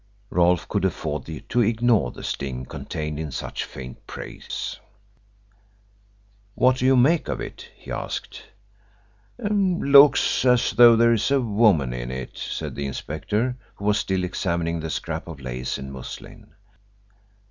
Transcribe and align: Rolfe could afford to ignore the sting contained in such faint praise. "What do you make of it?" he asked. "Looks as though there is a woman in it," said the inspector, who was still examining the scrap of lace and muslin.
Rolfe 0.31 0.67
could 0.67 0.83
afford 0.83 1.27
to 1.49 1.61
ignore 1.61 2.09
the 2.11 2.23
sting 2.23 2.65
contained 2.65 3.19
in 3.19 3.29
such 3.29 3.65
faint 3.65 4.07
praise. 4.07 4.79
"What 6.55 6.77
do 6.77 6.87
you 6.87 6.95
make 6.95 7.27
of 7.27 7.39
it?" 7.39 7.69
he 7.75 7.91
asked. 7.91 8.45
"Looks 9.37 10.43
as 10.43 10.71
though 10.71 10.95
there 10.95 11.13
is 11.13 11.29
a 11.29 11.39
woman 11.39 11.93
in 11.93 12.09
it," 12.09 12.35
said 12.35 12.73
the 12.73 12.87
inspector, 12.87 13.55
who 13.75 13.85
was 13.85 13.99
still 13.99 14.23
examining 14.23 14.79
the 14.79 14.89
scrap 14.89 15.27
of 15.27 15.39
lace 15.39 15.77
and 15.77 15.93
muslin. 15.93 16.51